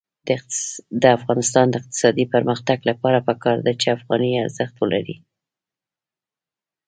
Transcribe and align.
د 1.01 1.03
افغانستان 1.17 1.65
د 1.69 1.73
اقتصادي 1.81 2.25
پرمختګ 2.33 2.77
لپاره 2.89 3.19
پکار 3.27 3.57
ده 3.65 3.71
چې 3.81 3.87
افغانۍ 3.97 4.31
ارزښت 4.43 4.75
ولري. 4.79 5.15